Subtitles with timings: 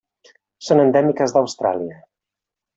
[0.69, 2.03] Són endèmiques d'Austràlia.